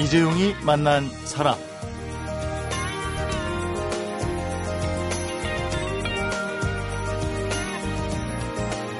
[0.00, 1.56] 이재용이 만난 사람.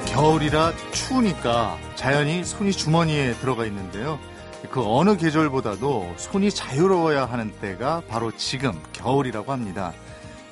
[0.05, 4.19] 겨울이라 추우니까 자연히 손이 주머니에 들어가 있는데요.
[4.69, 9.93] 그 어느 계절보다도 손이 자유로워야 하는 때가 바로 지금 겨울이라고 합니다.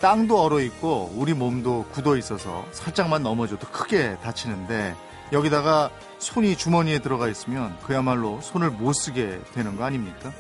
[0.02, 4.96] 땅도 얼어 있고 우리 몸도 굳어 있어서 살짝만 넘어져도 크게 다치는데
[5.32, 10.32] 여기다가 손이 주머니에 들어가 있으면 그야말로 손을 못 쓰게 되는 거 아닙니까?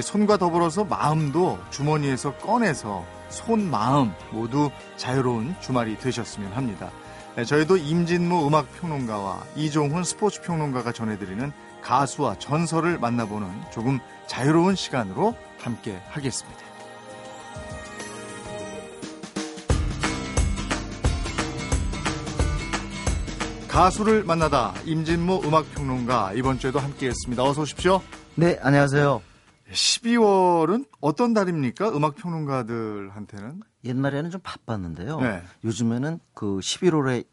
[0.00, 6.90] 손과 더불어서 마음도 주머니에서 꺼내서 손, 마음 모두 자유로운 주말이 되셨으면 합니다.
[7.36, 16.67] 네, 저희도 임진무 음악평론가와 이종훈 스포츠평론가가 전해드리는 가수와 전설을 만나보는 조금 자유로운 시간으로 함께 하겠습니다.
[23.78, 27.44] 가수를 만나다 임진모 음악평론가 이번 주에도 함께했습니다.
[27.44, 28.02] 어서 오십시오.
[28.34, 29.22] 네, 안녕하세요.
[29.70, 31.90] 12월은 어떤 달입니까?
[31.90, 33.60] 음악평론가들한테는?
[33.84, 35.20] 옛날에는 좀 바빴는데요.
[35.20, 35.44] 네.
[35.62, 37.24] 요즘에는 그 11월에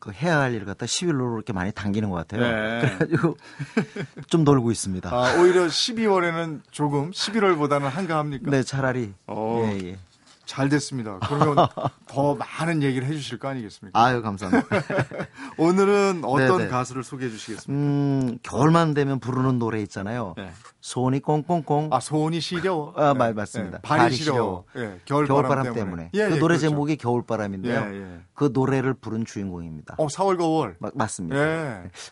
[0.00, 2.40] 그 해야 할 일을 갖다 11월로 이렇게 많이 당기는 것 같아요.
[2.40, 2.80] 네.
[2.80, 3.36] 그래가지고
[4.26, 5.08] 좀 놀고 있습니다.
[5.08, 8.50] 아, 오히려 12월에는 조금 11월보다는 한가합니까?
[8.50, 9.14] 네, 차라리.
[9.28, 9.62] 어.
[9.70, 9.98] 예, 예.
[10.46, 11.18] 잘 됐습니다.
[11.28, 11.66] 그러면
[12.06, 14.00] 더 많은 얘기를 해주실 거 아니겠습니까?
[14.00, 14.68] 아유 감사합니다.
[15.58, 16.70] 오늘은 어떤 네네.
[16.70, 17.72] 가수를 소개해 주시겠습니까?
[17.72, 20.34] 음, 겨울만 되면 부르는 노래 있잖아요.
[20.36, 20.50] 네.
[20.80, 21.88] 손이 꽁꽁꽁.
[21.92, 22.94] 아 손이 시려워.
[22.96, 23.32] 아 네.
[23.32, 23.78] 맞습니다.
[23.78, 23.82] 네.
[23.82, 24.64] 발이, 발이 시려워.
[24.76, 25.80] 예, 겨울바람, 겨울바람, 때문에.
[25.80, 26.10] 때문에.
[26.14, 26.60] 예, 그 예, 노래 그렇죠.
[26.70, 27.80] 제목이 겨울바람인데요.
[27.92, 28.20] 예, 예.
[28.34, 29.96] 그 노래를 부른 주인공입니다.
[29.98, 30.76] 어 4월과 5월.
[30.78, 31.36] 마, 맞습니다.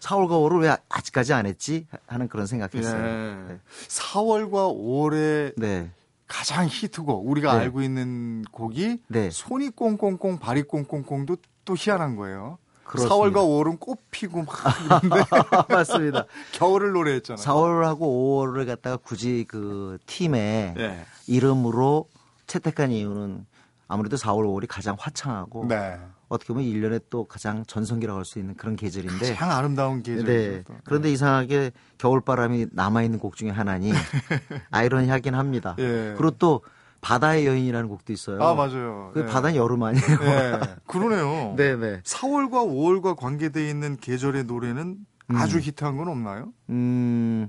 [0.01, 3.01] 4월과 5월을 왜 아직까지 안 했지 하는 그런 생각했어요.
[3.47, 3.61] 네.
[3.89, 5.91] 4월과 5월에 네.
[6.27, 7.65] 가장 히트곡 우리가 네.
[7.65, 9.31] 알고 있는 곡이 네.
[9.31, 12.59] 손이 꽁꽁꽁 발이 꽁꽁꽁도 또 희한한 거예요.
[12.85, 13.15] 그렇습니다.
[13.15, 14.55] 4월과 5월은 꽃 피고 막
[15.01, 15.25] 그런데
[15.75, 16.27] 맞습니다.
[16.53, 17.43] 겨울을 노래했잖아요.
[17.43, 21.05] 4월하고 5월을 갖다가 굳이 그 팀의 네.
[21.27, 22.09] 이름으로
[22.47, 23.47] 채택한 이유는
[23.89, 25.99] 아무래도 4월, 5월이 가장 화창하고 네.
[26.29, 30.25] 어떻게 보면 1년에 또 가장 전성기라고 할 수 있는 그런 계절인데 가장 아름다운 계절.
[30.25, 30.65] 네.
[30.85, 31.13] 그런데 네.
[31.15, 33.93] 이상하게 겨울바람이 남아 있는 곡 중에 하나니
[34.71, 35.77] 아이러니하긴 합니다.
[35.79, 36.15] 예.
[36.17, 36.63] 그리고 또
[37.01, 38.43] 바다의 여인이라는 곡도 있어요.
[38.43, 39.11] 아 맞아요.
[39.13, 39.27] 그 네.
[39.27, 40.07] 바다는 여름 아니에요.
[40.21, 40.61] 네.
[40.87, 41.55] 그러네요.
[41.57, 42.01] 네 네.
[42.03, 44.97] 4월과 5월과 관계되어 있는 계절의 노래는
[45.31, 45.37] 음.
[45.37, 46.53] 아주 히트한 건 없나요?
[46.71, 47.49] 음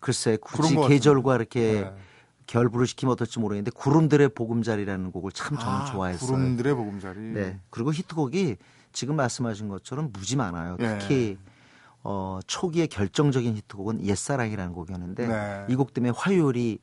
[0.00, 1.92] 글쎄 굳이 계절과 이렇게 네.
[2.46, 6.30] 결부를 시키면 어떨지 모르겠는데 구름들의 보금자리라는 곡을 참 저는 아, 좋아했어요.
[6.30, 7.18] 구름들의 보금자리.
[7.20, 7.58] 네.
[7.70, 8.56] 그리고 히트곡이
[8.92, 10.76] 지금 말씀하신 것처럼 무지 많아요.
[10.78, 10.98] 네.
[10.98, 11.38] 특히
[12.02, 15.66] 어, 초기의 결정적인 히트곡은 옛사랑이라는 곡이었는데 네.
[15.70, 16.78] 이곡 때문에 화요일이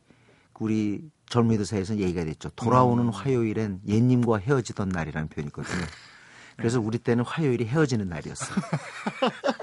[0.60, 2.50] 우리 젊은이들 사이에서 얘기가 됐죠.
[2.56, 3.10] 돌아오는 음.
[3.10, 5.86] 화요일엔 옛님과 헤어지던 날이라는 표현이 있거든요.
[6.56, 8.56] 그래서 우리 때는 화요일이 헤어지는 날이었어요.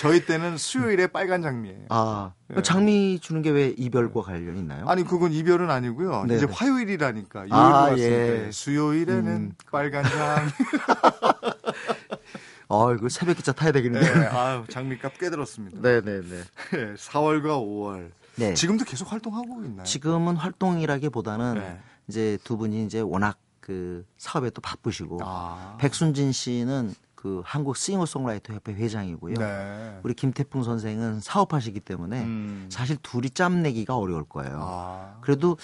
[0.00, 1.84] 저희 때는 수요일에 빨간 장미예요.
[1.90, 2.62] 아, 네.
[2.62, 4.88] 장미 주는 게 왜 이별과 관련이 있나요?
[4.88, 6.22] 아니 그건 이별은 아니고요.
[6.24, 6.36] 네네.
[6.36, 7.46] 이제 화요일이라니까.
[7.50, 8.48] 아, 예.
[8.50, 9.52] 수요일에는 음.
[9.70, 10.50] 빨간 장미.
[12.72, 14.14] 아, 이거 새벽 기차 타야 되겠는데.
[14.20, 15.78] 네, 아유, 장미값 꽤 들었습니다.
[15.82, 16.22] 네네네.
[16.22, 18.10] 네, 4월과 5월.
[18.36, 18.54] 네.
[18.54, 19.84] 지금도 계속 활동하고 있나요?
[19.84, 21.78] 지금은 활동이라기보다는 네.
[22.08, 25.76] 이제 두 분이 이제 워낙 그 사업에 또 바쁘시고 아.
[25.78, 29.34] 백순진 씨는 그 한국 싱어송라이터 협회 회장이고요.
[29.34, 30.00] 네.
[30.02, 32.66] 우리 김태풍 선생은 사업하시기 때문에 음.
[32.70, 34.58] 사실 둘이 짬 내기가 어려울 거예요.
[34.62, 35.18] 아.
[35.20, 35.58] 그래도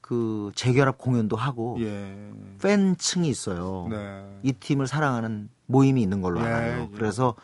[0.00, 2.32] 그 재결합 공연도 하고 예.
[2.60, 3.86] 팬층이 있어요.
[3.88, 4.40] 네.
[4.42, 6.46] 이 팀을 사랑하는 모임이 있는 걸로 예.
[6.46, 6.82] 알아요.
[6.82, 6.96] 예.
[6.96, 7.36] 그래서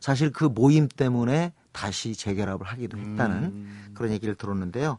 [0.00, 3.92] 사실 그 모임 때문에 다시 재결합을 하기도 했다는 음.
[3.94, 4.98] 그런 얘기를 들었는데요.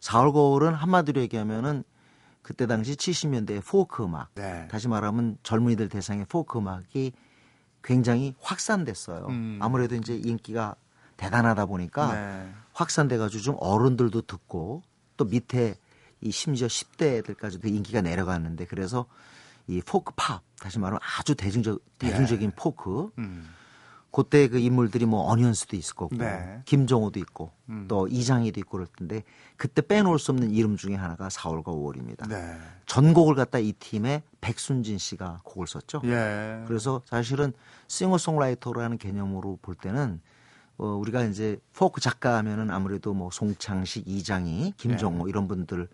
[0.00, 1.84] 4월 거울은 한마디로 얘기하면은
[2.40, 4.66] 그때 당시 70년대 포크 음악, 네.
[4.70, 7.12] 다시 말하면 젊은이들 대상의 포크 음악이
[7.82, 9.26] 굉장히 확산됐어요.
[9.28, 9.58] 음.
[9.60, 10.74] 아무래도 이제 인기가
[11.16, 12.52] 대단하다 보니까 네.
[12.72, 14.82] 확산돼가지고 좀 어른들도 듣고
[15.16, 15.76] 또 밑에
[16.20, 19.06] 이 심지어 10대들까지도 인기가 내려갔는데 그래서
[19.66, 22.56] 이 포크 팝 다시 말하면 아주 대중적 대중적인 네.
[22.56, 23.48] 포크 음.
[24.12, 26.62] 그때 그 인물들이 뭐 어니언스도 있을 거고 네.
[26.64, 27.86] 김정호도 있고 음.
[27.88, 29.22] 또 이장희도 있고 그럴 텐데
[29.56, 32.28] 그때 빼놓을 수 없는 이름 중에 하나가 4월과 5월입니다.
[32.28, 32.56] 네.
[32.86, 36.02] 전곡을 갖다 이 팀에 백순진 씨가 곡을 썼죠.
[36.04, 36.64] 예.
[36.66, 37.52] 그래서 사실은
[37.86, 40.20] 싱어송라이터라는 개념으로 볼 때는
[40.78, 45.30] 어, 우리가 이제 포크 작가 하면은 아무래도 뭐 송창식, 이장희, 김정호 예.
[45.30, 45.88] 이런 분들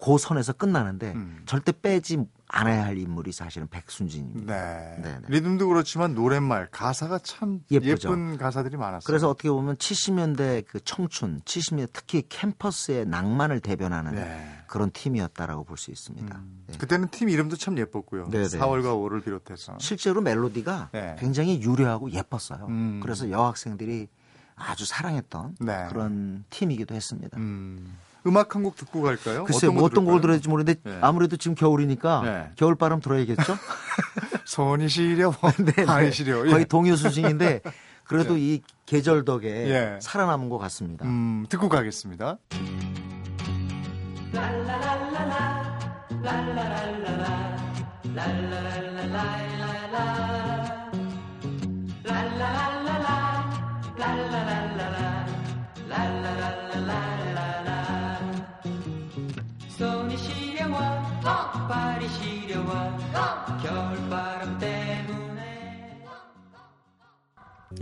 [0.00, 1.42] 그 선에서 끝나는데 음.
[1.46, 4.54] 절대 빼지 않아야 할 인물이 사실은 백순진입니다.
[4.54, 5.02] 네.
[5.02, 5.20] 네네.
[5.28, 8.10] 리듬도 그렇지만 노랫말 가사가 참 예쁘죠.
[8.10, 9.06] 예쁜 가사들이 많았어요.
[9.06, 14.46] 그래서 어떻게 보면 70년대 그 청춘, 70년대 특히 캠퍼스의 낭만을 대변하는 네.
[14.66, 16.36] 그런 팀이었다라고 볼 수 있습니다.
[16.36, 16.64] 음.
[16.66, 16.76] 네.
[16.78, 18.28] 그때는 팀 이름도 참 예뻤고요.
[18.28, 18.48] 네네.
[18.48, 21.16] 4월과 5를 비롯해서 실제로 멜로디가 네.
[21.18, 22.66] 굉장히 유려하고 예뻤어요.
[22.68, 23.00] 음.
[23.02, 24.08] 그래서 여학생들이
[24.54, 25.86] 아주 사랑했던 네.
[25.88, 27.38] 그런 팀이기도 했습니다.
[27.38, 27.96] 음.
[28.26, 29.44] 음악 한 곡 듣고 갈까요?
[29.44, 30.98] 글쎄요, 어떤, 뭐 어떤 곡을 들어야 될지 모르는데 네.
[31.00, 32.50] 아무래도 지금 겨울이니까 네.
[32.56, 33.56] 겨울 바람 들어야겠죠?
[34.46, 35.32] 손이 시려,
[35.76, 36.12] 네, 발이 네.
[36.12, 36.38] 시려.
[36.44, 36.64] 거의 예.
[36.64, 37.60] 동요 수준인데
[38.04, 38.40] 그래도 예.
[38.54, 39.98] 이 계절 덕에 예.
[40.00, 41.04] 살아남은 것 같습니다.
[41.06, 42.38] 음, 듣고 가겠습니다.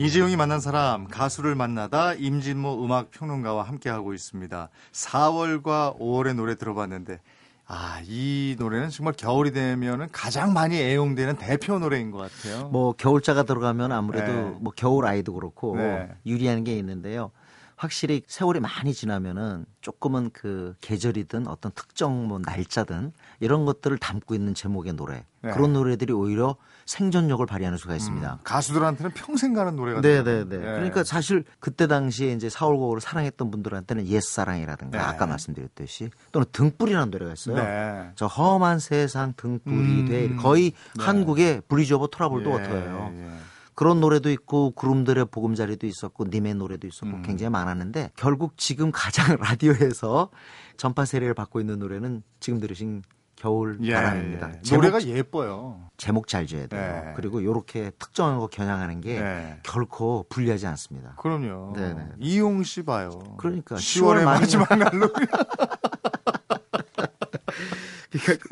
[0.00, 4.70] 이재용이 만난 사람 가수를 만나다 임진모 음악 평론가와 함께 하고 있습니다.
[4.92, 7.20] 4월과 5월의 노래 들어봤는데
[7.66, 12.68] 아, 이 노래는 정말 겨울이 되면은 가장 많이 애용되는 대표 노래인 것 같아요.
[12.70, 14.56] 뭐 겨울자가 들어가면 아무래도 네.
[14.58, 16.08] 뭐 겨울 아이도 그렇고 네.
[16.24, 17.30] 유리한 게 있는데요.
[17.80, 23.10] 확실히 세월이 많이 지나면은 조금은 그 계절이든 어떤 특정 뭐 날짜든
[23.40, 25.50] 이런 것들을 담고 있는 제목의 노래 네.
[25.52, 28.34] 그런 노래들이 오히려 생존력을 발휘하는 수가 있습니다.
[28.34, 30.44] 음, 가수들한테는 평생 가는 노래가 네네네.
[30.44, 30.58] 네.
[30.58, 35.02] 그러니까 사실 그때 당시에 이제 4월 5월을 사랑했던 분들한테는 옛 사랑이라든가 네.
[35.02, 37.56] 아까 말씀드렸듯이 또는 등불이라는 노래가 있어요.
[37.56, 38.10] 네.
[38.14, 41.02] 저 험한 세상 등불이 음, 돼 거의 네.
[41.04, 43.40] 한국의 Bridge Over Troubled Water예요.
[43.80, 43.82] 예.
[43.82, 47.22] 그런 노래도 있고 구름들의 보금자리도 있었고 님의 노래도 있었고 음.
[47.22, 50.28] 굉장히 많았는데 결국 지금 가장 라디오에서
[50.76, 53.02] 전파 세례를 받고 있는 노래는 지금 들으신
[53.36, 54.52] 겨울 예, 바람입니다.
[54.52, 54.74] 예.
[54.76, 55.88] 노래가 예뻐요.
[55.96, 56.80] 제목 잘 지어야 돼요.
[57.08, 57.14] 예.
[57.16, 59.60] 그리고 이렇게 특정한 거 겨냥하는 게 예.
[59.62, 61.14] 결코 불리하지 않습니다.
[61.16, 61.72] 그럼요.
[61.74, 62.08] 네네.
[62.18, 63.10] 이용 씨 봐요.
[63.38, 65.08] 그러니까 10월의 마지막 날로.
[68.10, 68.46] 그러니까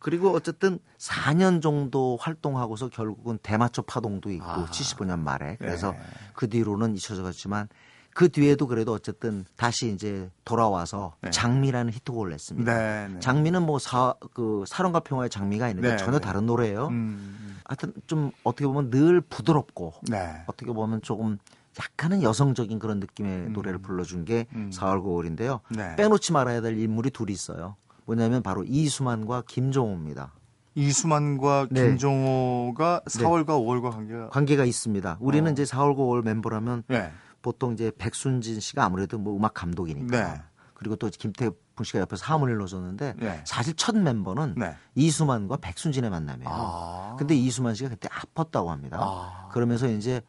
[0.00, 4.66] 그리고 어쨌든 4년 정도 활동하고서 결국은 대마초 파동도 있고 아.
[4.66, 5.98] 75년 말에 그래서 네.
[6.34, 7.68] 그 뒤로는 잊혀져 갔지만
[8.14, 11.30] 그 뒤에도 그래도 어쨌든 다시 이제 돌아와서 네.
[11.30, 12.72] 장미라는 히트곡을 냈습니다.
[12.72, 13.20] 네, 네.
[13.20, 16.24] 장미는 뭐 사, 그 사랑과 평화의 장미가 있는데 네, 전혀 네.
[16.24, 16.86] 다른 노래예요.
[16.86, 17.56] 음, 음.
[17.64, 20.44] 하여튼 좀 어떻게 보면 늘 부드럽고 네.
[20.46, 21.38] 어떻게 보면 조금
[21.80, 23.52] 약간은 여성적인 그런 느낌의 음.
[23.52, 24.70] 노래를 불러준 게 음.
[24.72, 25.60] 4월 9월인데요.
[25.96, 27.74] 빼놓지 말아야 될 인물이 둘이 있어요.
[28.04, 30.32] 뭐냐면 바로 이수만과 김종호입니다.
[30.74, 31.88] 이수만과 네.
[31.88, 33.52] 김종호가 4월과 네.
[33.52, 35.18] 5월과 관계가 관계가 있습니다.
[35.20, 35.52] 우리는 어.
[35.52, 37.12] 이제 4월 5월 멤버라면 네.
[37.42, 40.42] 보통 이제 백순진 씨가 아무래도 뭐 음악 감독이니까 네.
[40.74, 43.40] 그리고 또 김태풍 씨가 옆에서 하모니를 넣어줬는데 네.
[43.44, 44.74] 사실 첫 멤버는 네.
[44.96, 46.48] 이수만과 백순진의 만남이에요.
[46.50, 47.16] 아.
[47.18, 48.98] 근데 이수만 씨가 그때 아팠다고 합니다.
[49.00, 49.48] 아.
[49.52, 50.20] 그러면서 이제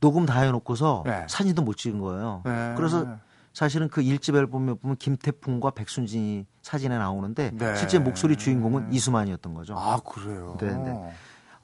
[0.00, 2.42] 녹음 다 해놓고서 사진도 못 찍은 거예요.
[2.76, 3.18] 그래서
[3.52, 7.76] 사실은 그 일집 앨범에 보면 김태풍과 백순진이 사진에 나오는데 네.
[7.76, 9.74] 실제 목소리 주인공은 이수만이었던 거죠.
[9.76, 10.56] 아 그래요.
[10.60, 11.12] 네, 네.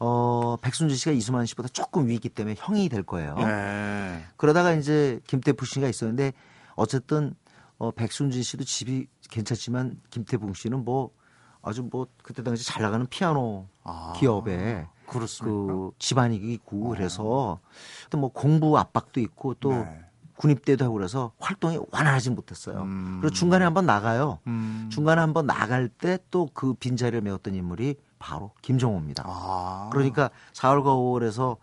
[0.00, 3.36] 어 백순진 씨가 이수만 씨보다 조금 위기 때문에 형이 될 거예요.
[3.36, 4.24] 네.
[4.36, 6.32] 그러다가 이제 김태풍 씨가 있었는데
[6.74, 7.34] 어쨌든
[7.78, 11.10] 어 백순진 씨도 집이 괜찮지만 김태풍 씨는 뭐
[11.62, 15.72] 아주 뭐 그때 당시 잘 나가는 피아노 아, 기업에 그렇습니까?
[15.72, 16.88] 그 집안이 있고 어.
[16.90, 17.60] 그래서
[18.10, 20.03] 또 뭐 공부 압박도 있고 또 네.
[20.36, 22.82] 군입대도 하고 그래서 활동이 완화하지 못했어요.
[22.82, 23.18] 음.
[23.20, 24.38] 그리고 중간에 한번 나가요.
[24.46, 24.88] 음.
[24.92, 29.24] 중간에 한번 나갈 때 또 그 빈자리를 메웠던 인물이 바로 김종호입니다.
[29.26, 29.90] 아.
[29.92, 31.56] 그러니까 4월과 5월에서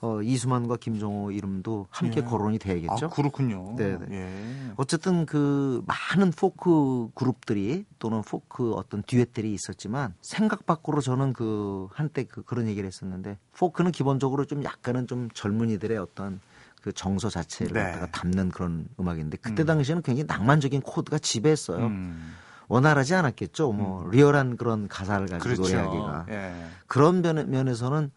[0.00, 2.24] 어, 이수만과 김종호 이름도 함께 예.
[2.24, 3.06] 거론이 돼야겠죠.
[3.06, 3.74] 아, 그렇군요.
[3.76, 3.98] 네.
[4.12, 4.72] 예.
[4.76, 12.24] 어쨌든 그 많은 포크 그룹들이 또는 포크 어떤 듀엣들이 있었지만 생각 밖으로 저는 그 한때
[12.24, 16.40] 그 그런 얘기를 했었는데 포크는 기본적으로 좀 약간은 좀 젊은이들의 어떤
[16.82, 17.82] 그 정서 자체를 네.
[17.82, 19.66] 갖다가 담는 그런 음악인데 그때 음.
[19.66, 21.86] 당시에는 굉장히 낭만적인 코드가 지배했어요.
[21.86, 22.34] 음.
[22.68, 23.72] 원활하지 않았겠죠.
[23.72, 24.10] 뭐 음.
[24.10, 25.62] 리얼한 그런 가사를 가지고 그렇죠.
[25.62, 26.66] 노래하기가 예.
[26.86, 28.10] 그런 면, 면에서는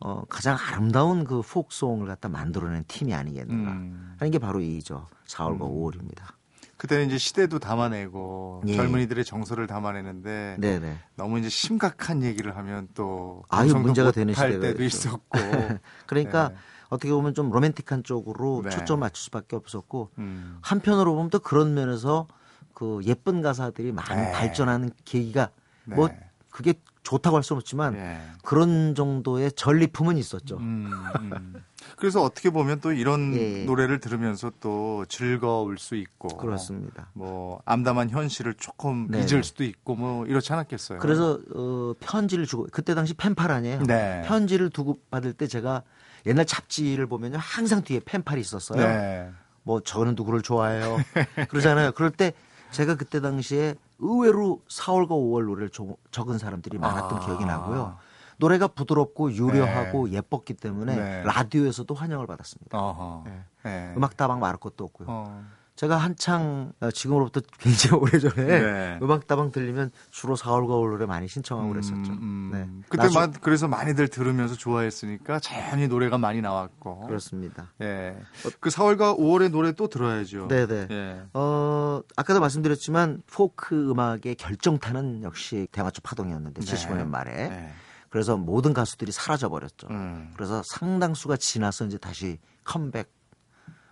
[0.00, 4.14] 어, 가장 아름다운 그 포크송을 갖다 만들어낸 팀이 아니겠는가 음.
[4.18, 5.06] 하는 게 바로 이죠.
[5.26, 6.20] 4월과 5월입니다.
[6.20, 6.44] 음.
[6.76, 8.76] 그때는 이제 시대도 담아내고 예.
[8.76, 10.98] 젊은이들의 정서를 담아내는데 네네.
[11.16, 15.20] 너무 이제 심각한 얘기를 하면 또 아유 문제가 되는 시대가 때도 있었고
[16.06, 16.54] 그러니까 네.
[16.88, 18.70] 어떻게 보면 좀 로맨틱한 쪽으로 네.
[18.70, 20.58] 초점 맞출 수밖에 없었고 음.
[20.60, 22.26] 한편으로 보면 또 그런 면에서
[22.72, 24.32] 그 예쁜 가사들이 많이 네.
[24.32, 25.50] 발전하는 계기가
[25.84, 25.96] 네.
[25.96, 26.08] 뭐
[26.50, 28.18] 그게 좋다고 할 수는 없지만 네.
[28.42, 30.56] 그런 정도의 전리품은 있었죠.
[30.56, 31.54] 음, 음.
[31.96, 33.64] 그래서 어떻게 보면 또 이런 예.
[33.64, 37.10] 노래를 들으면서 또 즐거울 수 있고 그렇습니다.
[37.12, 39.18] 뭐 암담한 현실을 조금 네.
[39.18, 40.98] 잊을 수도 있고 뭐 이렇지 않았겠어요.
[40.98, 43.82] 그래서 어, 편지를 주고 그때 당시 펜팔 아니에요.
[43.82, 44.22] 네.
[44.24, 45.82] 편지를 두고 받을 때 제가
[46.26, 48.86] 옛날 잡지를 보면요 항상 뒤에 펜팔이 있었어요.
[48.86, 49.30] 네.
[49.62, 50.98] 뭐 저는 누구를 좋아해요.
[51.48, 51.92] 그러잖아요.
[51.92, 52.32] 그럴 때
[52.70, 57.20] 제가 그때 당시에 의외로 4월과 5월 노래를 조, 적은 사람들이 많았던 아.
[57.24, 57.96] 기억이 나고요.
[58.36, 60.16] 노래가 부드럽고 유려하고 네.
[60.16, 61.22] 예뻤기 때문에 네.
[61.22, 63.22] 라디오에서도 환영을 받았습니다.
[63.24, 63.44] 네.
[63.62, 63.94] 네.
[63.96, 65.06] 음악 다방 말할 것도 없고요.
[65.08, 65.44] 어.
[65.76, 68.98] 제가 한창 어, 지금으로부터 굉장히 오래전에 네.
[69.02, 72.12] 음악다방 들리면 주로 4월 가을 노래 많이 신청하고 음, 그랬었죠.
[72.12, 72.68] 음, 네.
[72.88, 73.32] 그때 나중...
[73.40, 77.06] 그래서 많이들 들으면서 좋아했으니까 자연히 노래가 많이 나왔고.
[77.06, 77.72] 그렇습니다.
[77.80, 78.16] 예.
[78.60, 80.46] 그 4월과 5월의 노래 또 들어야죠.
[80.46, 80.86] 네네.
[80.90, 81.22] 예.
[81.34, 86.72] 어, 아까도 말씀드렸지만 포크 음악의 결정타는 역시 대마초 파동이었는데 네.
[86.72, 87.48] 75년 말에.
[87.48, 87.72] 네.
[88.10, 89.88] 그래서 모든 가수들이 사라져 버렸죠.
[89.90, 90.30] 음.
[90.36, 93.12] 그래서 상당수가 지나서 이제 다시 컴백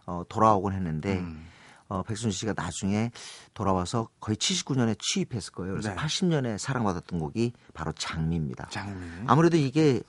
[0.06, 1.48] 어, 돌아오곤 했는데 음.
[1.92, 3.10] 어, 백순 씨가 나중에
[3.52, 5.74] 돌아와서 거의 79년에 취입했을 거예요.
[5.74, 5.96] 그래서 네.
[5.96, 8.68] 80년에 사랑받았던 곡이 바로 장미입니다.
[8.70, 8.94] 장미.
[9.26, 10.00] 아무래도 이게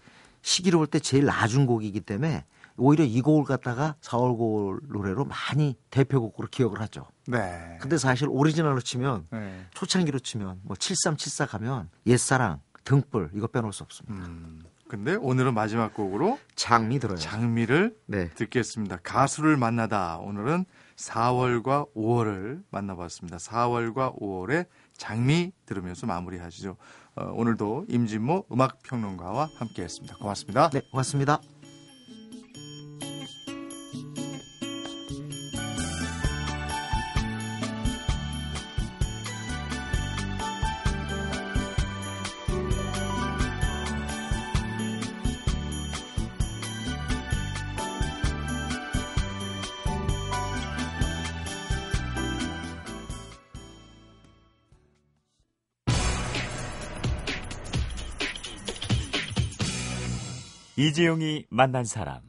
[0.41, 2.45] 시기로 볼 때 제일 낮은 곡이기 때문에
[2.77, 7.05] 오히려 이 곡을 갖다가 4월 고월 노래로 많이 대표곡으로 기억을 하죠.
[7.27, 7.77] 네.
[7.81, 9.65] 근데 사실 오리지널로 치면 네.
[9.73, 14.25] 초창기로 치면 뭐 7374 가면 옛사랑, 등불 이거 빼놓을 수 없습니다.
[14.25, 14.63] 음.
[14.87, 17.17] 근데 오늘은 마지막 곡으로 장미 들어요.
[17.17, 18.29] 장미를 네.
[18.29, 18.97] 듣겠습니다.
[19.03, 20.17] 가수를 만나다.
[20.17, 23.37] 오늘은 4월과 5월을 만나봤습니다.
[23.37, 26.77] 4월과 5월의 장미 들으면서 마무리하시죠.
[27.15, 30.17] 어, 오늘도 임진모 음악평론가와 함께했습니다.
[30.17, 30.69] 고맙습니다.
[30.69, 31.52] 네, 고맙습니다.
[60.87, 62.19] 이재용이 만난 사람.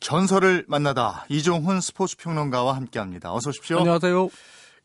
[0.00, 3.32] 전설을 만나다 이종훈 스포츠 평론가와 함께합니다.
[3.32, 3.78] 어서 오십시오.
[3.78, 4.28] 안녕하세요.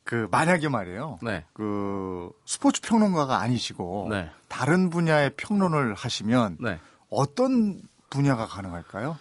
[0.05, 1.19] 그 만약에 말이에요.
[1.21, 1.45] 네.
[1.53, 4.29] 그 스포츠 평론가가 아니시고 네.
[4.47, 6.79] 다른 분야의 평론을 하시면 네.
[7.09, 9.17] 어떤 분야가 가능할까요?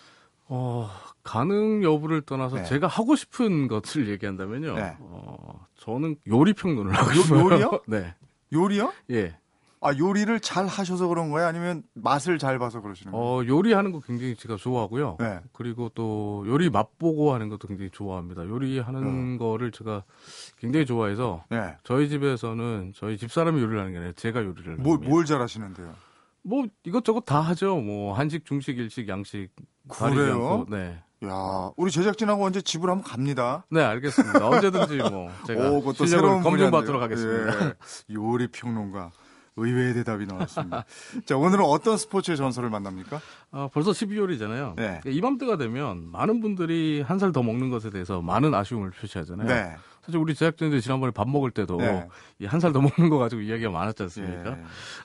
[0.47, 0.89] 어,
[1.25, 2.65] 가능 여부를 떠나서 네.
[2.65, 4.75] 제가 하고 싶은 것을 얘기한다면요.
[4.77, 4.97] 네.
[5.01, 7.41] 어, 저는 요리 평론을 하고 싶어요.
[7.41, 7.81] 요리요?
[7.89, 8.15] 네.
[8.53, 8.93] 요리요?
[9.11, 9.37] 예.
[9.81, 11.47] 아 요리를 잘 하셔서 그런 거예요?
[11.47, 13.27] 아니면 맛을 잘 봐서 그러시는 거예요?
[13.27, 15.17] 어 요리하는 거 굉장히 제가 좋아하고요.
[15.21, 15.41] 네.
[15.53, 18.47] 그리고 또 요리 맛보고 하는 것도 굉장히 좋아합니다.
[18.47, 19.39] 요리하는 음.
[19.39, 20.05] 거를 제가
[20.59, 21.77] 굉장히 좋아해서 네.
[21.85, 25.11] 저희 집에서는 저희 집 사람이 요리를 하는 게 아니라 제가 요리를 뭘, 합니다.
[25.11, 25.95] 뭘 잘하시는데요?
[26.43, 27.77] 뭐 이것저것 다 하죠.
[27.77, 29.51] 뭐 한식, 중식, 일식, 양식.
[29.89, 30.67] 그래요?
[30.69, 30.99] 네.
[31.25, 33.65] 야, 우리 제작진하고 언제 집을 한번 갑니다.
[33.71, 34.47] 네, 알겠습니다.
[34.47, 37.67] 언제든지 뭐 제가 오, 그것도 새로운 검증 받도록 하겠습니다.
[37.67, 37.75] 예,
[38.15, 39.11] 요리 평론가.
[39.59, 40.85] 의외의 대답이 나왔습니다.
[41.27, 43.21] 자, 오늘은 어떤 스포츠의 전설을 만납니까?
[43.53, 44.75] 어, 벌써 12월이잖아요.
[44.77, 45.01] 네.
[45.07, 49.47] 이맘때가 되면 많은 분들이 한 살 더 먹는 것에 대해서 많은 아쉬움을 표시하잖아요.
[49.49, 49.77] 네.
[50.03, 52.09] 사실 우리 제작진들 지난번에 밥 먹을 때도 네.
[52.47, 54.51] 한살 더 먹는 거 가지고 이야기가 많았지 않습니까?
[54.55, 54.63] 네.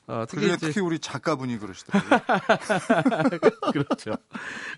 [0.08, 2.20] 어, 특히, 특히 우리 작가분이 그러시더라고요.
[3.74, 4.16] 그렇죠.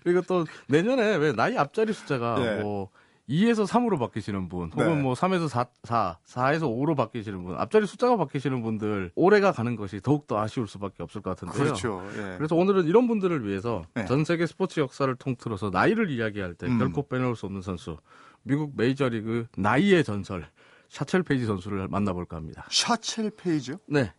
[0.02, 2.62] 그리고 또 내년에 왜 나이 앞자리 숫자가 네.
[2.62, 2.88] 뭐
[3.28, 5.02] 2에서 3으로 바뀌시는 분, 혹은 네.
[5.02, 10.00] 뭐 3에서 4, 4, 4에서 5로 바뀌시는 분, 앞자리 숫자가 바뀌시는 분들, 올해가 가는 것이
[10.00, 11.64] 더욱더 아쉬울 수밖에 없을 것 같은데요.
[11.64, 12.02] 그렇죠.
[12.12, 12.36] 예.
[12.36, 14.04] 그래서 오늘은 이런 분들을 위해서 네.
[14.06, 16.78] 전 세계 스포츠 역사를 통틀어서 나이를 이야기할 때 음.
[16.78, 17.96] 결코 빼놓을 수 없는 선수,
[18.42, 20.48] 미국 메이저리그 나이의 전설,
[20.88, 22.64] 샤첼 페이지 선수를 만나볼까 합니다.
[22.70, 23.78] 샤첼 페이지요?
[23.86, 24.12] 네.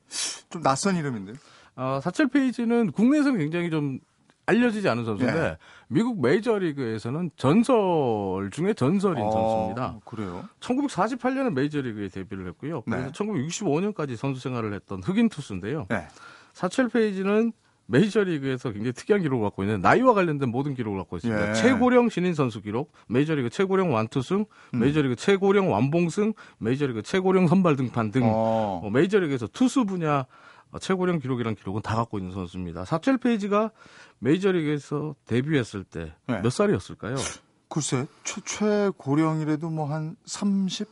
[0.50, 1.36] 좀 낯선 이름인데요?
[1.78, 4.00] 어, 샤첼 페이지는 국내에서는 굉장히 좀
[4.48, 5.58] 알려지지 않은 선수인데 네.
[5.90, 10.00] 미국 메이저리그에서는 전설 중에 전설인 어, 선수입니다.
[10.06, 10.46] 그래요?
[10.62, 12.82] 1948년에 메이저리그에 데뷔를 했고요.
[12.82, 13.12] 그래서 네.
[13.12, 15.86] 1965년까지 선수 생활을 했던 흑인 투수인데요.
[15.90, 16.08] 네.
[16.54, 17.52] 샤첼 페이지는
[17.88, 21.50] 메이저리그에서 굉장히 특이한 기록을 갖고 있는 나이와 관련된 모든 기록을 갖고 있습니다.
[21.50, 21.54] 예.
[21.54, 24.80] 최고령 신인 선수 기록, 메이저리그 최고령 완투승, 음.
[24.80, 28.82] 메이저리그 최고령 완봉승, 메이저리그 최고령 선발 등판 등 어.
[28.84, 30.26] 어, 메이저리그에서 투수 분야
[30.80, 32.86] 최고령 기록이란 기록은 다 갖고 있는 선수입니다.
[32.86, 33.72] 사첼 페이지가
[34.20, 36.50] 메이저리그에서 데뷔했을 때몇 네.
[36.50, 37.16] 살이었을까요?
[37.70, 40.88] 글쎄, 최, 최고령이라도 뭐 한 30?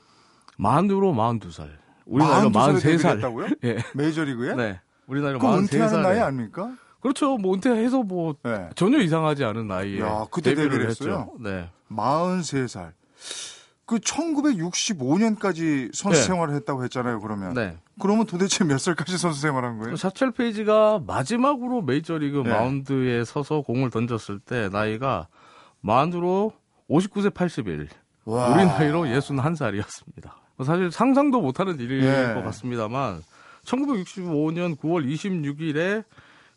[0.57, 1.69] 만으로 42살.
[2.05, 3.57] 우리 나이로 43살.
[3.65, 3.77] 예.
[3.93, 4.55] 메이저리그에?
[4.55, 4.79] 네.
[5.07, 5.57] 우리 나이로 43살.
[5.59, 6.75] 은퇴하는 나이 아닙니까?
[7.01, 7.37] 그렇죠.
[7.37, 8.69] 뭐 은퇴해서 뭐 네.
[8.75, 11.33] 전혀 이상하지 않은 나이에 야, 그때 데뷔를, 데뷔를 했죠.
[11.39, 11.69] 네.
[11.89, 12.93] 43살.
[13.85, 16.25] 그 1965년까지 선수 네.
[16.25, 17.19] 생활을 했다고 했잖아요.
[17.19, 17.53] 그러면.
[17.53, 17.77] 네.
[17.99, 19.95] 그러면 도대체 몇 살까지 선수 생활한 거예요?
[19.95, 22.49] 샤첼 페이지가 마지막으로 메이저리그 네.
[22.49, 25.27] 마운드에 서서 공을 던졌을 때 나이가
[25.81, 26.53] 만으로
[26.89, 27.87] 59세 80일.
[28.25, 28.49] 와.
[28.49, 30.31] 우리 나이로 61살이었습니다.
[30.65, 32.33] 사실 상상도 못하는 일일 네.
[32.33, 33.21] 것 같습니다만
[33.65, 36.03] 1965년 9월 26일에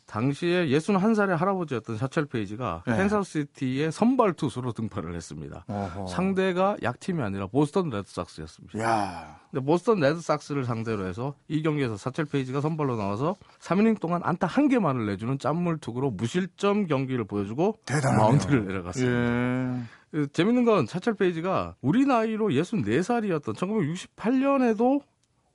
[0.09, 2.97] 당시에 61살의 할아버지였던 샤첼 페이지가 네.
[2.97, 5.65] 캔사스시티의 선발 투수로 등판을 했습니다.
[5.67, 6.07] 어허.
[6.07, 8.79] 상대가 약팀이 아니라 보스턴 레드삭스였습니다.
[8.79, 9.39] 야.
[9.51, 14.67] 근데 보스턴 레드삭스를 상대로 해서 이 경기에서 샤첼 페이지가 선발로 나와서 3이닝 동안 안타 한
[14.67, 18.19] 개만을 내주는 짠물 투구로 무실점 경기를 보여주고 대단하네요.
[18.19, 19.13] 마운드를 내려갔습니다.
[19.15, 19.81] 예.
[20.11, 25.01] 그 재밌는 건 샤첼 페이지가 우리 나이로 64살이었던 1968년에도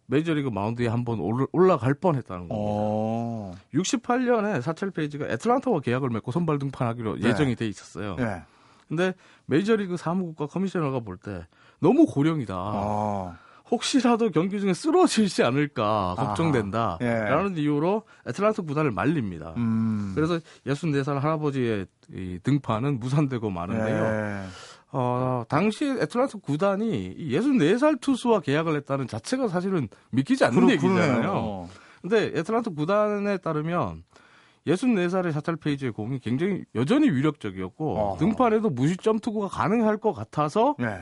[0.07, 1.19] 메이저리그 마운드에 한번
[1.53, 2.57] 올라갈 뻔했다는 겁니다.
[2.59, 3.55] 어...
[3.75, 7.29] 68년에 사첼 페이지가 애틀란타와 계약을 맺고 선발 등판하기로 네.
[7.29, 8.17] 예정이 돼 있었어요.
[8.17, 8.43] 네.
[8.89, 9.15] 근데
[9.47, 11.47] 메이저리그 사무국과 커미셔너가 볼 때
[11.81, 12.55] 너무 고령이다.
[12.57, 13.35] 어...
[13.71, 16.99] 혹시라도 경기 중에 쓰러지지 않을까 걱정된다.
[17.01, 17.07] 예.
[17.07, 19.55] 라는 이유로 애틀란타 구단을 말립니다.
[19.57, 20.13] 음...
[20.15, 21.87] 그래서 64살 할아버지의
[22.43, 24.05] 등판은 무산되고 마는데요.
[24.05, 24.43] 예.
[24.97, 31.69] 어, 당시 애틀란타 구단이 64살 투수와 계약을 했다는 자체가 사실은 믿기지 않는 그렇, 얘기잖아요.
[32.01, 34.05] 근데 애틀란타 구단에 따르면
[34.69, 38.19] 64살의 샤첼 페이지의 공이 굉장히 여전히 위력적이었고 어허.
[38.19, 40.97] 등판에도 무실점 투구가 가능할 것 같아서 네.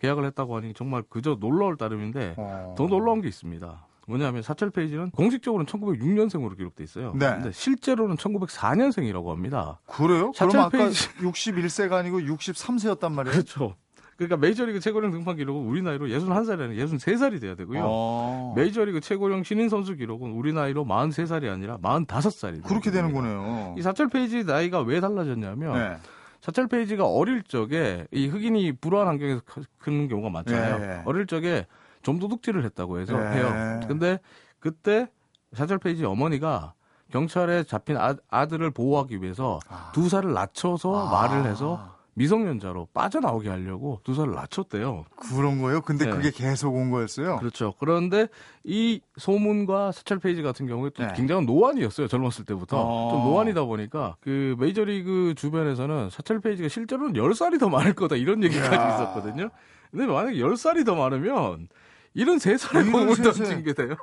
[0.00, 2.74] 계약을 했다고 하니 정말 그저 놀라울 따름인데 어.
[2.78, 3.86] 더 놀라운 게 있습니다.
[4.06, 7.12] 뭐냐면 샤첼 페이지는 공식적으로는 1906년생으로 기록돼 있어요.
[7.18, 7.30] 네.
[7.30, 9.80] 근데 실제로는 1904년생이라고 합니다.
[9.86, 10.32] 그래요?
[10.32, 11.08] 그럼 아까 페이지...
[11.18, 13.32] 61세가 아니고 63세였단 말이에요.
[13.32, 13.76] 그렇죠.
[14.16, 17.82] 그러니까 메이저리그 최고령 등판 기록은 우리 나이로 61살이 아니라 63살이 돼야 되고요.
[17.84, 18.54] 어...
[18.56, 23.74] 메이저리그 최고령 신인 선수 기록은 우리 나이로 43살이 아니라 45살이 그렇게 되는 거네요.
[23.76, 25.96] 이 샤첼 페이지 나이가 왜 달라졌냐면 네.
[26.40, 29.40] 샤첼 페이지가 어릴 적에 이 흑인이 불우한 환경에서
[29.78, 30.78] 크는 경우가 많잖아요.
[30.78, 31.02] 네.
[31.06, 31.66] 어릴 적에
[32.04, 33.36] 좀 도둑질을 했다고 해서 네.
[33.36, 33.80] 해요.
[33.88, 34.20] 근데
[34.60, 35.08] 그때
[35.54, 36.74] 샤첼 페이지 어머니가
[37.10, 39.90] 경찰에 잡힌 아들을 보호하기 위해서 아.
[39.92, 41.10] 두 살을 낮춰서 아.
[41.10, 45.04] 말을 해서 미성년자로 빠져나오게 하려고 두 살을 낮췄대요.
[45.16, 45.80] 그런 거예요?
[45.80, 46.10] 근데 네.
[46.12, 47.38] 그게 계속 온 거였어요?
[47.38, 47.74] 그렇죠.
[47.78, 48.28] 그런데
[48.62, 51.12] 이 소문과 샤첼 페이지 같은 경우에 또 네.
[51.14, 52.06] 굉장한 노안이었어요.
[52.06, 52.80] 젊었을 때부터.
[52.80, 53.10] 어.
[53.10, 58.74] 좀 노안이다 보니까 그 메이저리그 주변에서는 샤첼 페이지가 실제로는 10살이 더 많을 거다 이런 얘기까지
[58.74, 58.94] 야.
[58.94, 59.50] 있었거든요.
[59.90, 61.68] 근데 만약에 10살이 더 많으면
[62.14, 63.96] 일흔세 살의 공을 던진 게 돼요.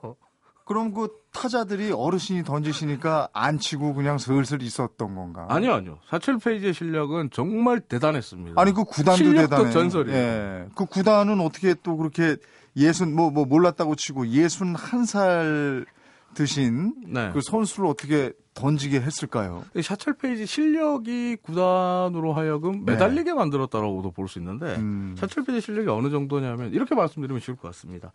[0.65, 5.45] 그럼 그 타자들이 어르신이 던지시니까 안 치고 그냥 슬슬 있었던 건가?
[5.49, 5.99] 아니요, 아니요.
[6.09, 8.61] 샤첼 페이지의 실력은 정말 대단했습니다.
[8.61, 9.71] 아니 그 구단도 대단해.
[9.71, 10.17] 전설이에요.
[10.17, 10.65] 예.
[10.75, 12.37] 그 구단은 어떻게 또 그렇게
[12.77, 15.85] 예순 뭐뭐 뭐 몰랐다고 치고 예순 한 살
[16.33, 17.31] 드신 네.
[17.33, 19.63] 그 선수를 어떻게 던지게 했을까요?
[19.81, 22.93] 샤첼 페이지 실력이 구단으로 하여금 네.
[22.93, 23.33] 매달리게 네.
[23.33, 25.15] 만들었다라고도 볼 수 있는데 음.
[25.17, 28.11] 샤첼 페이지 실력이 어느 정도냐면 이렇게 말씀드리면 쉬울 것 같습니다.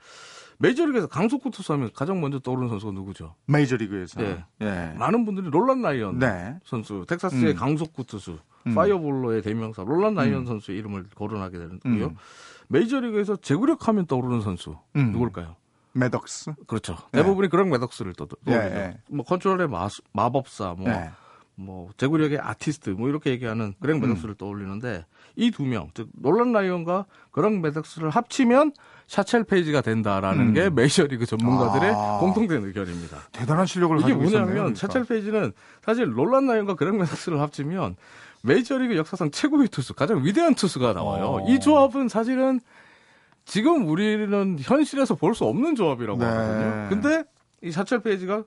[0.59, 3.35] 메이저리그에서 강속구 투수하면 가장 먼저 떠오르는 선수가 누구죠?
[3.47, 4.21] 메이저리그에서.
[4.21, 4.45] 네.
[4.59, 4.95] 네.
[4.99, 6.57] 많은 분들이 놀란 라이언 네.
[6.65, 7.57] 선수, 텍사스의 음.
[7.57, 8.75] 강속구 투수, 음.
[8.75, 10.47] 파이어볼로의 대명사 놀란 라이언 음.
[10.47, 12.07] 선수의 이름을 거론하게 되는데요.
[12.07, 12.17] 음.
[12.69, 15.13] 메이저리그에서 제구력하면 떠오르는 선수 음.
[15.13, 15.57] 누굴까요?
[15.99, 16.53] 매덕스.
[16.67, 16.97] 그렇죠.
[17.13, 17.23] 네.
[17.23, 18.37] 대부분이 그렉 매덕스를 떠오르죠.
[18.45, 18.99] 네, 네.
[19.11, 21.11] 뭐 컨트롤의 마, 마법사, 뭐, 네.
[21.55, 24.37] 뭐 제구력의 아티스트, 뭐 이렇게 얘기하는 그렉 매덕스를 음.
[24.37, 25.07] 떠올리는데
[25.37, 28.73] 이 두 명, 즉 놀란 라이언과 그렉 매덕스를 합치면
[29.07, 30.55] 샤첼 페이지가 된다라는 음.
[30.55, 32.19] 게 메이저리그 전문가들의 아.
[32.21, 33.19] 공통된 의견입니다.
[33.33, 34.79] 대단한 실력을 이게 뭐냐면 그러니까.
[34.79, 35.53] 샤첼 페이지는
[35.85, 37.97] 사실 놀란 라이언과 그렉 매덕스를 합치면
[38.43, 41.25] 메이저리그 역사상 최고의 투수, 가장 위대한 투수가 나와요.
[41.25, 41.49] 어.
[41.49, 42.61] 이 조합은 사실은
[43.47, 46.25] 지금 우리는 현실에서 볼 수 없는 조합이라고 네.
[46.27, 46.87] 하거든요.
[46.89, 47.25] 근데
[47.63, 48.45] 이 사첼 페이지가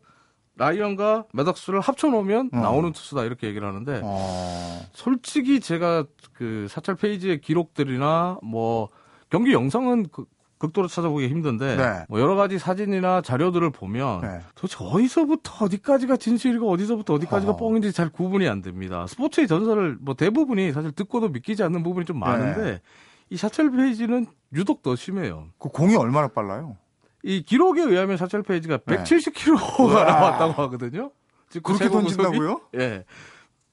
[0.58, 2.58] 라이언과 매덕스를 합쳐놓으면 어.
[2.60, 4.82] 나오는 투수다 이렇게 얘기를 하는데 어.
[4.94, 8.90] 솔직히 제가 그 사첼 페이지의 기록들이나 뭐
[9.30, 10.26] 경기 영상은 그,
[10.58, 12.06] 극도로 찾아보기 힘든데 네.
[12.10, 14.42] 뭐 여러 가지 사진이나 자료들을 보면 네.
[14.56, 17.56] 도대체 어디서부터 어디까지가 진실이고 어디서부터 어디까지가 어.
[17.56, 19.06] 뻥인지 잘 구분이 안 됩니다.
[19.08, 22.82] 스포츠의 전설을 뭐 대부분이 사실 듣고도 믿기지 않는 부분이 좀 많은데 네.
[23.30, 25.48] 이 샤첼 페이지는 유독 더 심해요.
[25.60, 26.78] 그 공이 얼마나 빨라요?
[27.24, 31.12] 이 기록에 의하면 샤첼 페이지가 170km가 나왔다고 하거든요.
[31.50, 32.62] 즉그 그렇게 던진다고요?
[32.76, 33.06] 예.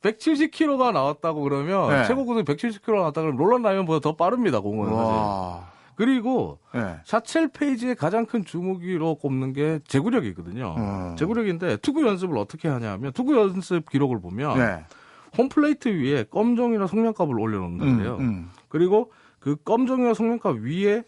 [0.02, 2.04] 170km가 나왔다고 그러면 네.
[2.06, 5.66] 최고 구속이 170km 나왔다 그러면 롤런 라이언보다 더 빠릅니다 공은 사실.
[5.96, 6.96] 그리고 네.
[7.04, 10.74] 샤첼 페이지의 가장 큰 주목으로 꼽는 게 제구력이거든요.
[10.76, 11.16] 음.
[11.16, 14.84] 제구력인데 투구 연습을 어떻게 하냐면 투구 연습 기록을 보면 네.
[15.38, 18.16] 홈플레이트 위에 검정이나 성냥갑을 올려놓는데요.
[18.16, 18.50] 음, 음.
[18.68, 19.12] 그리고
[19.46, 21.04] 그 검정이와 성냥갑 위에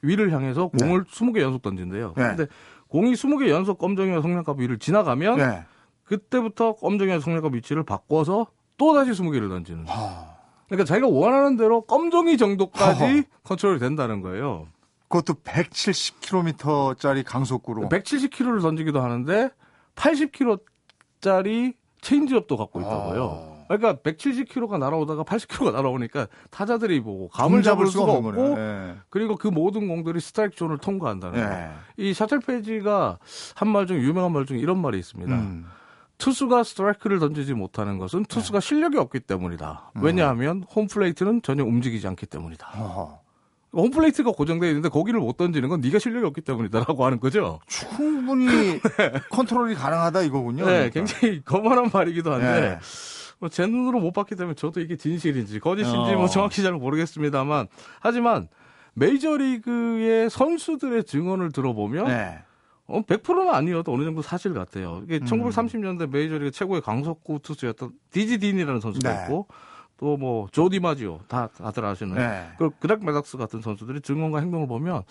[0.00, 1.10] 위를 향해서 공을 네.
[1.10, 2.14] 20개 연속 던진대요.
[2.16, 2.28] 네.
[2.28, 2.46] 근데
[2.88, 5.64] 공이 20개 연속 검정이와 성냥갑 위를 지나가면 네.
[6.04, 8.46] 그때부터 검정이와 성냥갑 위치를 바꿔서
[8.78, 9.86] 또 다시 20개를 던지는.
[9.86, 10.24] 하...
[10.68, 13.22] 그러니까 자기가 원하는 대로 검정이 정도까지 허허.
[13.44, 14.68] 컨트롤이 된다는 거예요.
[15.08, 17.90] 그것도 170km짜리 강속구로.
[17.90, 19.50] 170km를 던지기도 하는데
[19.96, 23.48] 80km짜리 체인지업도 갖고 있다고요.
[23.48, 23.51] 아...
[23.76, 28.96] 그러니까 170km가 날아오다가 80km가 날아오니까 타자들이 보고 감을 잡을 수가 없고 네.
[29.10, 31.46] 그리고 그 모든 공들이 스트라이크 존을 통과한다는 네.
[31.46, 31.70] 거.
[31.96, 33.18] 이 샤첼 페이지가
[33.54, 35.34] 한 말 중 유명한 말 중에 이런 말이 있습니다.
[35.34, 35.66] 음.
[36.18, 38.66] 투수가 스트라이크를 던지지 못하는 것은 투수가 네.
[38.66, 39.92] 실력이 없기 때문이다.
[39.96, 40.02] 음.
[40.04, 42.68] 왜냐하면 홈플레이트는 전혀 움직이지 않기 때문이다.
[42.78, 43.20] 어허.
[43.74, 47.58] 홈플레이트가 고정되어 있는데 거기를 못 던지는 건 네가 실력이 없기 때문이다라고 하는 거죠.
[47.66, 48.46] 충분히
[48.98, 49.12] 네.
[49.30, 50.66] 컨트롤이 가능하다 이거군요.
[50.66, 50.92] 네, 그러니까.
[50.92, 52.78] 굉장히 거만한 말이기도 한데 네.
[53.42, 56.16] 뭐제 눈으로 못 봤기 때문에 저도 이게 진실인지 거짓인지 어.
[56.16, 57.66] 뭐 정확히 잘 모르겠습니다만
[58.00, 58.48] 하지만
[58.94, 62.38] 메이저리그의 선수들의 증언을 들어보면 네.
[62.86, 65.02] 어, 100%는 아니어도 어느 정도 사실 같아요.
[65.04, 65.24] 이게 음.
[65.24, 69.22] 1930년대 메이저리그 최고의 강속구 투수였던 디지 딘이라는 선수도 네.
[69.24, 69.48] 있고
[69.98, 72.48] 또 뭐 조디 마지오 다 다들 아시는 네.
[72.58, 75.02] 그 그락 메닥스 같은 선수들이 증언과 행동을 보면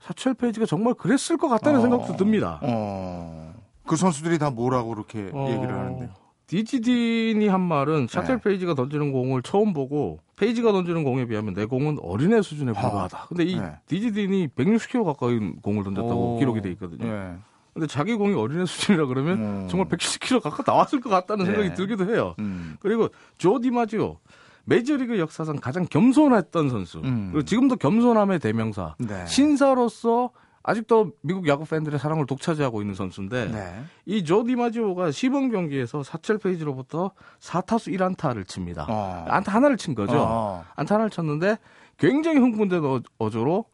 [0.00, 2.60] 사첼 페이지가 정말 그랬을 것 같다는 어, 생각도 듭니다.
[2.62, 3.54] 어,
[3.86, 6.25] 그 선수들이 다 뭐라고 그렇게 어, 얘기를 하는데요?
[6.46, 8.42] 디지 딘이 한 말은 샤첼 네.
[8.42, 13.26] 페이지가 던지는 공을 처음 보고 페이지가 던지는 공에 비하면 내 공은 어린애 수준에 불과하다.
[13.28, 13.72] 근데 이 네.
[13.86, 16.38] 디지 딘이 160km 가까이 공을 던졌다고 오.
[16.38, 17.04] 기록이 돼 있거든요.
[17.04, 17.34] 네.
[17.74, 19.68] 근데 자기 공이 어린애 수준이라 그러면 음.
[19.68, 21.50] 정말 170km 가까이 나왔을 것 같다는 네.
[21.52, 22.34] 생각이 들기도 해요.
[22.38, 22.76] 음.
[22.80, 24.18] 그리고 조 디마지오
[24.64, 26.98] 메이저리그 역사상 가장 겸손했던 선수.
[26.98, 27.30] 음.
[27.32, 28.94] 그리고 지금도 겸손함의 대명사.
[28.98, 29.26] 네.
[29.26, 30.30] 신사로서
[30.66, 33.84] 아직도 미국 야구 팬들의 사랑을 독차지하고 있는 선수인데 네.
[34.04, 38.86] 이 조 디마지오가 시범 경기에서 사첼 페이지로부터 4타수 1안타를 칩니다.
[38.88, 39.24] 어.
[39.28, 40.16] 안타 하나를 친 거죠.
[40.18, 40.64] 어.
[40.74, 41.58] 안타 하나를 쳤는데
[41.98, 42.82] 굉장히 흥분된
[43.18, 43.66] 어조로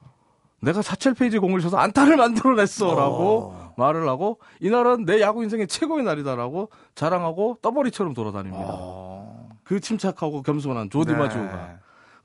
[0.60, 3.74] 내가 사첼 페이지 공을 쳐서 안타를 만들어냈어라고 어.
[3.78, 8.68] 말을 하고 이날은 내 야구 인생의 최고의 날이다라고 자랑하고 떠버리처럼 돌아다닙니다.
[8.68, 9.48] 어.
[9.64, 11.76] 그 침착하고 겸손한 조 디마지오가 네.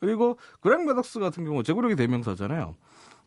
[0.01, 2.75] 그리고 그렉 매덕스 같은 경우 제구력이 대명사잖아요.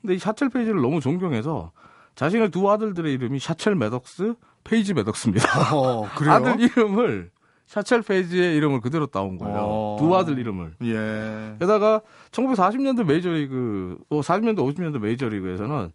[0.01, 1.73] 근데 이 샤첼 페이지를 너무 존경해서
[2.15, 4.35] 자신의 두 아들들의 이름이 샤첼 매덕스,
[4.65, 5.75] 페이지 매덕스입니다.
[5.75, 7.31] 어, 아들 이름을
[7.67, 9.59] 샤첼 페이지의 이름을 그대로 따온 거예요.
[9.61, 9.97] 어.
[9.99, 10.75] 두 아들 이름을.
[10.83, 11.57] 예.
[11.61, 12.01] 게다가
[12.33, 15.93] 1940년대 메이저리그, 또 40년대, 50년대 메이저리그에서는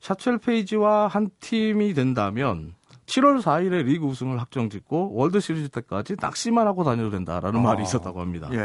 [0.00, 2.74] 샤첼 페이지와 한 팀이 된다면
[3.10, 7.62] 7월 4일에 리그 우승을 확정짓고 월드 시리즈 때까지 낚시만 하고 다녀도 된다라는 어.
[7.62, 8.48] 말이 있었다고 합니다.
[8.52, 8.56] 예.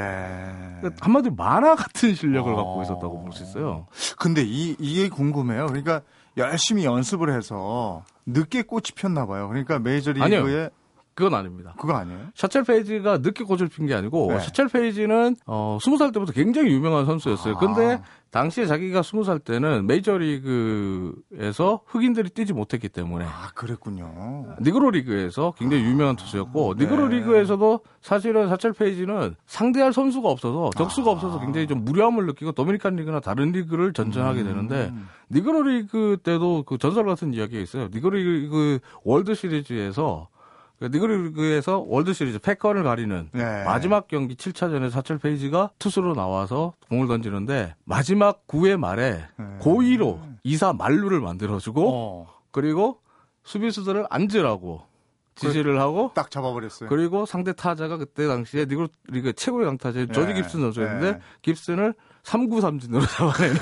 [0.80, 2.56] 그러니까 한마디로 만화 같은 실력을 어.
[2.56, 3.88] 갖고 있었다고 볼 수 있어요.
[4.18, 5.66] 근데 이 이게 궁금해요.
[5.66, 6.02] 그러니까
[6.38, 9.48] 열심히 연습을 해서 늦게 꽃이 폈나 봐요.
[9.48, 10.70] 그러니까 메이저리그에
[11.15, 11.73] 그건 아닙니다.
[11.80, 12.28] 그거 아니에요?
[12.36, 14.39] 샤첼 페이지가 늦게 꽃을 핀 게 아니고 네.
[14.39, 17.56] 샤첼 페이지는 어 20살 때부터 굉장히 유명한 선수였어요.
[17.56, 17.58] 아.
[17.58, 18.01] 근데
[18.32, 24.56] 당시에 자기가 20살 때는 메이저리그에서 흑인들이 뛰지 못했기 때문에 아, 그랬군요.
[24.62, 26.84] 니그로 리그에서 굉장히 유명한 투수였고 네.
[26.84, 31.13] 니그로 리그에서도 사실은 샤첼 페이지는 상대할 선수가 없어서 적수가 아.
[31.13, 34.45] 없어서 굉장히 좀 무료함을 느끼고 도미니칸 리그나 다른 리그를 전전하게 음.
[34.47, 34.93] 되는데
[35.32, 37.88] 니그로 리그 때도 그 전설 같은 이야기가 있어요.
[37.93, 40.28] 니그로 리그 월드 시리즈에서
[40.82, 43.64] 니그로 리그에서 월드 시리즈 패권을 가리는 네.
[43.64, 49.46] 마지막 경기 7차전에 사첼 페이지가 투수로 나와서 공을 던지는데 마지막 9회 말에 네.
[49.60, 52.28] 고의로 2사 만루를 만들어주고 어.
[52.52, 53.00] 그리고
[53.44, 54.84] 수비수들을 앉으라고
[55.36, 56.90] 지시를 하고 딱 잡아버렸어요.
[56.90, 60.34] 그리고 상대 타자가 그때 당시에 니그로 리그 최고의 강타자 조시 네.
[60.34, 61.20] 깁슨 선수였는데 네.
[61.42, 63.60] 깁슨을 3구 3진으로 잡아내는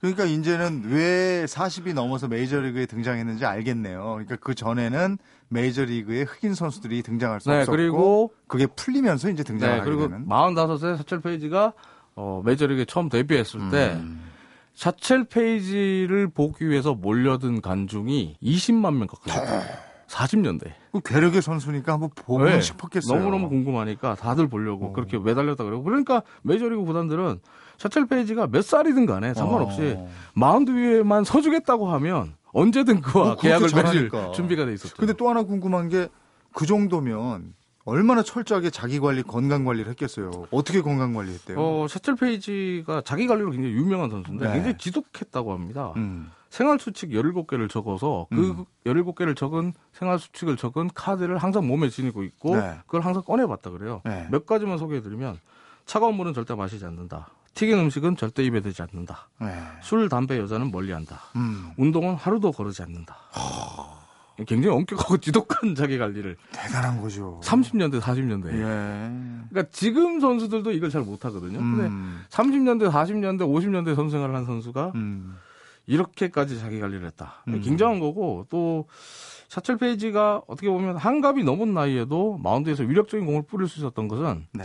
[0.00, 4.02] 그러니까 이제는 왜 40이 넘어서 메이저리그에 등장했는지 알겠네요.
[4.02, 9.80] 그러니까 그 전에는 메이저리그에 흑인 선수들이 등장할 수 네, 없었고 그리고 그게 풀리면서 이제 등장하게
[9.80, 10.26] 네, 그리고 되는.
[10.26, 11.72] 45세 사첼 페이지가
[12.14, 13.70] 어, 메이저리그에 처음 데뷔했을 음.
[13.70, 14.00] 때
[14.74, 19.62] 샤첼 페이지를 보기 위해서 몰려든 관중이 20만 명 가까이.
[20.08, 20.72] 40년대.
[20.92, 23.18] 그 괴력의 선수니까 한번 보고 네, 싶었겠어요.
[23.18, 24.92] 너무너무 궁금하니까 다들 보려고 오.
[24.92, 25.84] 그렇게 매달렸다 그러고.
[25.84, 27.40] 그러니까 메이저리그 구단들은
[27.78, 30.08] 샤첼 페이지가 몇 살이든 간에 상관없이 어.
[30.34, 34.96] 마운드 위에만 서주겠다고 하면 언제든 그와 어, 계약을 맺을 준비가 돼 있었죠.
[34.96, 36.08] 근데 또 하나 궁금한 게
[36.56, 37.52] 그 정도면
[37.84, 40.46] 얼마나 철저하게 자기 관리, 건강 관리를 했겠어요.
[40.50, 41.56] 어떻게 건강 관리했대요?
[41.60, 44.52] 어, 샤첼 페이지가 자기 관리로 굉장히 유명한 선수인데 네.
[44.54, 45.92] 굉장히 지독했다고 합니다.
[45.96, 46.30] 음.
[46.50, 48.64] 생활 수칙 17개를 적어서 그 음.
[48.86, 52.78] 17개를 적은 생활 수칙을 적은 카드를 항상 몸에 지니고 있고 네.
[52.86, 54.00] 그걸 항상 꺼내 봤다 그래요.
[54.04, 54.28] 네.
[54.30, 55.38] 몇 가지만 소개해 드리면
[55.84, 57.28] 차가운 물은 절대 마시지 않는다.
[57.54, 59.28] 튀긴 음식은 절대 입에 대지 않는다.
[59.40, 59.48] 네.
[59.80, 61.20] 술, 담배, 여자는 멀리한다.
[61.36, 61.72] 음.
[61.78, 63.14] 운동은 하루도 거르지 않는다.
[63.34, 63.96] 허...
[64.44, 67.40] 굉장히 엄격하고 지독한 자기 관리를 대단한 거죠.
[67.42, 68.48] 30년대, 40년대.
[68.52, 69.48] 예.
[69.48, 71.58] 그러니까 지금 선수들도 이걸 잘 못하거든요.
[71.58, 72.24] 음.
[72.28, 75.36] 근데 30년대, 40년대, 50년대 선생활을 한 선수가 음.
[75.86, 77.42] 이렇게까지 자기 관리를 했다.
[77.48, 77.60] 음.
[77.60, 78.86] 굉장한 거고 또
[79.48, 84.64] 샤첼 페이지가 어떻게 보면 한갑이 넘은 나이에도 마운드에서 위력적인 공을 뿌릴 수 있었던 것은 네.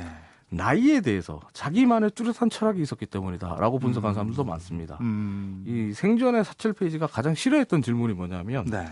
[0.50, 4.14] 나이에 대해서 자기만의 뚜렷한 철학이 있었기 때문이다라고 분석한 음.
[4.14, 4.98] 사람들도 많습니다.
[5.02, 5.64] 음.
[5.66, 8.86] 이 생전의 사철 페이지가 가장 싫어했던 질문이 뭐냐면 네.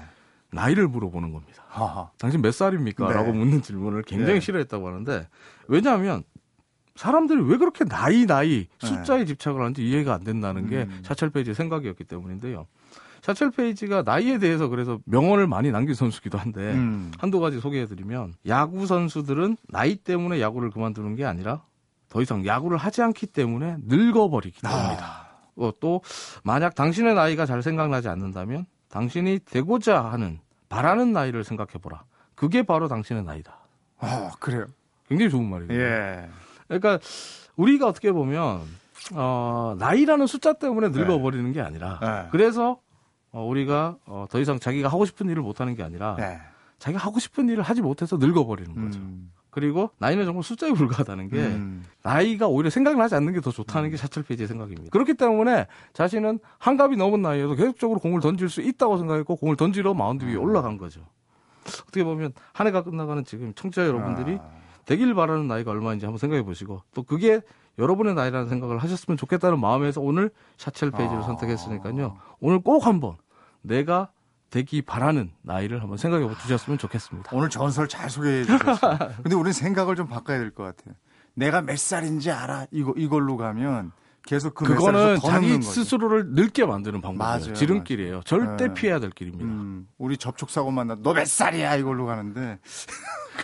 [0.52, 1.64] 나이를 물어보는 겁니다.
[1.68, 2.12] 하하.
[2.18, 3.08] 당신 몇 살입니까?
[3.08, 3.14] 네.
[3.14, 4.40] 라고 묻는 질문을 굉장히 네.
[4.40, 5.28] 싫어했다고 하는데
[5.68, 6.24] 왜냐하면
[7.00, 9.26] 사람들이 왜 그렇게 나이 나이 숫자에 네.
[9.26, 11.02] 집착을 하는지 이해가 안 된다는 게 음.
[11.02, 12.68] 사철 페이지의 생각이었기 때문인데요.
[13.22, 17.12] 샤첼 페이지가 나이에 대해서 그래서 명언을 많이 남긴 선수기도 한데 음.
[17.18, 21.64] 한두 가지 소개해드리면 야구 선수들은 나이 때문에 야구를 그만두는 게 아니라
[22.10, 25.06] 더 이상 야구를 하지 않기 때문에 늙어버리기 때문이다.
[25.06, 25.30] 아.
[25.56, 26.02] 어, 또
[26.44, 32.04] 만약 당신의 나이가 잘 생각나지 않는다면 당신이 되고자 하는 바라는 나이를 생각해보라.
[32.36, 33.58] 그게 바로 당신의 나이다.
[34.00, 34.66] 아 그래요.
[35.08, 35.82] 굉장히 좋은 말이에요.
[35.82, 36.30] 예.
[36.70, 37.00] 그러니까
[37.58, 38.62] 우리가 어떻게 보면
[39.14, 41.52] 어, 나이라는 숫자 때문에 늙어버리는 네.
[41.52, 42.30] 게 아니라 네.
[42.32, 42.80] 그래서
[43.32, 46.40] 어, 우리가 어, 더 이상 자기가 하고 싶은 일을 못하는 게 아니라 네.
[46.78, 49.00] 자기가 하고 싶은 일을 하지 못해서 늙어버리는 거죠.
[49.00, 49.32] 음.
[49.52, 51.84] 그리고 나이는 정말 숫자에 불과하다는 게 음.
[52.04, 54.90] 나이가 오히려 생각나지 않는 게 더 좋다는 게 샤첼 페이지의 생각입니다.
[54.92, 60.24] 그렇기 때문에 자신은 환갑이 넘은 나이에도 계속적으로 공을 던질 수 있다고 생각했고 공을 던지러 마운드
[60.24, 60.42] 위에 음.
[60.44, 61.02] 올라간 거죠.
[61.66, 64.59] 어떻게 보면 한 해가 끝나가는 지금 청취자 여러분들이 아.
[64.90, 67.42] 되길 바라는 나이가 얼마인지 한번 생각해 보시고 또 그게
[67.78, 71.26] 여러분의 나이라는 생각을 하셨으면 좋겠다는 마음에서 오늘 샤첼 페이지를 아.
[71.26, 72.18] 선택했으니까요.
[72.40, 73.16] 오늘 꼭 한번
[73.62, 74.10] 내가
[74.50, 77.30] 되기 바라는 나이를 한번 생각해 주셨으면 좋겠습니다.
[77.36, 78.98] 오늘 전설 잘 소개해 주셨어요.
[79.22, 80.96] 근데 우리는 생각을 좀 바꿔야 될 것 같아요.
[81.36, 82.66] 내가 몇 살인지 알아.
[82.72, 83.92] 이거 이걸로 가면
[84.26, 87.54] 계속 그 그거는 자기 스스로를 늙게 만드는 방법이에요.
[87.54, 88.12] 지름길이에요.
[88.12, 88.24] 맞아요.
[88.24, 88.74] 절대 네.
[88.74, 89.46] 피해야 될 길입니다.
[89.46, 92.60] 음, 우리 접촉 사고 만 나 너 몇 살이야 이걸로 가는데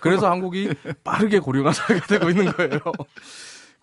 [0.02, 2.80] 그래서 한국이 빠르게 고령화 사회가 되고 있는 거예요.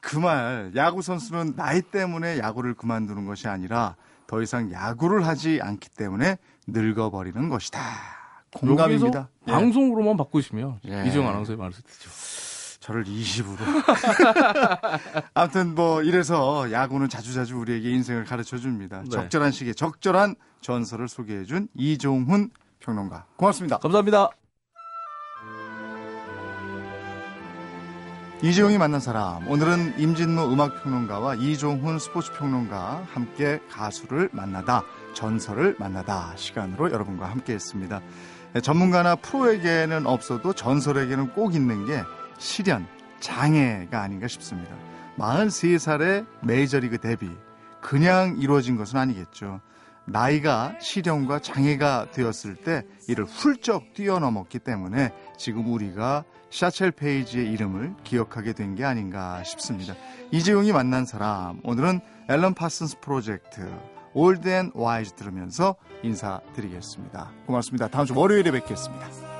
[0.00, 3.94] 그 말 야구 선수는 나이 때문에 야구를 그만두는 것이 아니라
[4.26, 7.80] 더 이상 야구를 하지 않기 때문에 늙어버리는 것이다.
[8.54, 9.28] 공감입니다.
[9.48, 9.52] 예.
[9.52, 11.04] 방송으로만 바꾸시면 예.
[11.06, 12.10] 이정 아나운서의 말을 듣죠.
[12.80, 13.58] 저를 20으로.
[15.34, 19.02] 아무튼 뭐 이래서 야구는 자주자주 우리에게 인생을 가르쳐 줍니다.
[19.04, 19.10] 네.
[19.10, 23.26] 적절한 시기에 적절한 전설을 소개해 준 이종훈 평론가.
[23.36, 23.78] 고맙습니다.
[23.78, 24.30] 감사합니다.
[28.44, 29.46] 이재용이 만난 사람.
[29.46, 34.82] 오늘은 임진모 음악평론가와 이종훈 스포츠평론가 함께 가수를 만나다,
[35.14, 38.00] 전설을 만나다 시간으로 여러분과 함께 했습니다.
[38.60, 42.02] 전문가나 프로에게는 없어도 전설에게는 꼭 있는 게
[42.38, 42.88] 시련,
[43.20, 44.74] 장애가 아닌가 싶습니다.
[45.18, 47.30] 43살의 메이저리그 데뷔.
[47.80, 49.60] 그냥 이루어진 것은 아니겠죠.
[50.04, 58.52] 나이가 시련과 장애가 되었을 때 이를 훌쩍 뛰어넘었기 때문에 지금 우리가 샤첼 페이지의 이름을 기억하게
[58.52, 59.94] 된 게 아닌가 싶습니다.
[60.30, 63.68] 이재용이 만난 사람, 오늘은 앨런 파슨스 프로젝트
[64.14, 67.32] Old and Wise 들으면서 인사드리겠습니다.
[67.46, 67.88] 고맙습니다.
[67.88, 69.31] 다음 주 월요일에 뵙겠습니다.